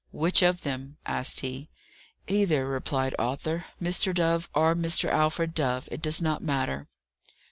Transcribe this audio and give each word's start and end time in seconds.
"Which 0.11 0.41
of 0.41 0.61
them?" 0.61 0.97
asked 1.05 1.41
he. 1.41 1.69
"Either," 2.27 2.65
replied 2.65 3.13
Arthur. 3.19 3.65
"Mr. 3.79 4.15
Dove, 4.15 4.49
or 4.55 4.73
Mr. 4.73 5.09
Alfred 5.09 5.53
Dove. 5.53 5.87
It 5.91 6.01
does 6.01 6.19
not 6.23 6.41
matter." 6.41 6.87